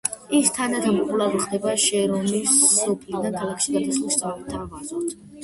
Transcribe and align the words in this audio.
ის 0.35 0.47
თანდათან 0.53 0.95
პოპულარული 0.99 1.41
ხდება 1.43 1.73
და 1.73 1.83
შერონს 1.83 2.57
სოფლიდან 2.79 3.37
ქალაქში 3.43 3.77
გადასვლას 3.77 4.19
სთავაზობს. 4.19 4.99